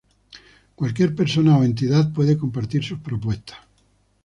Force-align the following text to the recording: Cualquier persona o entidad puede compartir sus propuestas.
Cualquier 0.77 1.13
persona 1.13 1.59
o 1.59 1.63
entidad 1.63 2.11
puede 2.11 2.35
compartir 2.35 2.83
sus 2.83 2.97
propuestas. 2.97 3.59